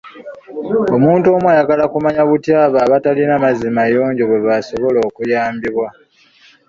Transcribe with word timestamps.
Omuntu 0.95 1.27
omu 1.35 1.47
ayagala 1.53 1.81
okumanya 1.85 2.23
butya 2.29 2.55
abo 2.65 2.77
abatalina 2.85 3.35
mazzi 3.43 3.67
mayonjo 3.77 4.23
bwe 4.27 4.39
basobola 4.47 4.99
okuyambibwa. 5.07 5.87